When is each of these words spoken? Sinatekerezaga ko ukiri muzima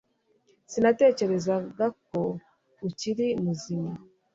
Sinatekerezaga 0.71 1.85
ko 2.07 2.19
ukiri 2.87 3.27
muzima 3.43 3.91